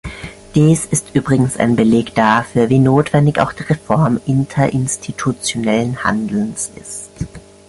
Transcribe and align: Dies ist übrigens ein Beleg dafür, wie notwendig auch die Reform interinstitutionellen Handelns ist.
Dies 0.55 0.85
ist 0.87 1.13
übrigens 1.13 1.57
ein 1.57 1.75
Beleg 1.75 2.15
dafür, 2.15 2.69
wie 2.69 2.79
notwendig 2.79 3.37
auch 3.37 3.53
die 3.53 3.61
Reform 3.61 4.19
interinstitutionellen 4.25 6.03
Handelns 6.03 6.71
ist. 6.75 7.11